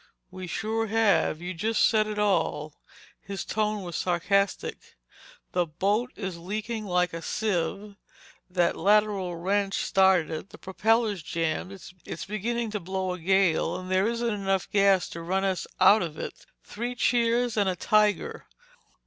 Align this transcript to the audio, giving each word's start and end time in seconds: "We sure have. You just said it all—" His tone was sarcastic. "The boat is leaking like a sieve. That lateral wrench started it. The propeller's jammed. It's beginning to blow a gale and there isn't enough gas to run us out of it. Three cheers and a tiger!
"We 0.31 0.47
sure 0.47 0.87
have. 0.87 1.41
You 1.41 1.53
just 1.53 1.85
said 1.85 2.07
it 2.07 2.17
all—" 2.17 2.73
His 3.21 3.45
tone 3.45 3.83
was 3.83 3.95
sarcastic. 3.95 4.95
"The 5.51 5.67
boat 5.67 6.11
is 6.15 6.39
leaking 6.39 6.87
like 6.87 7.13
a 7.13 7.21
sieve. 7.21 7.97
That 8.49 8.75
lateral 8.75 9.35
wrench 9.35 9.77
started 9.85 10.31
it. 10.31 10.49
The 10.49 10.57
propeller's 10.57 11.21
jammed. 11.21 11.79
It's 12.05 12.25
beginning 12.25 12.71
to 12.71 12.79
blow 12.79 13.13
a 13.13 13.19
gale 13.19 13.75
and 13.77 13.91
there 13.91 14.07
isn't 14.07 14.33
enough 14.33 14.71
gas 14.71 15.07
to 15.09 15.21
run 15.21 15.43
us 15.43 15.67
out 15.79 16.01
of 16.01 16.17
it. 16.17 16.47
Three 16.63 16.95
cheers 16.95 17.55
and 17.55 17.69
a 17.69 17.75
tiger! 17.75 18.47